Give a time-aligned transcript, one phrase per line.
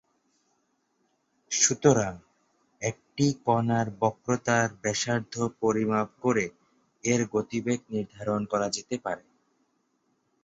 [1.51, 2.13] সুতরাং,
[2.81, 6.45] একটি কণার বক্রতার ব্যাসার্ধ পরিমাপ করে,
[7.03, 9.23] এর গতিবেগ নির্ধারণ করা যেতে পারে।